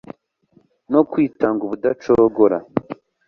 [0.91, 2.57] no kwitanga ubudacogora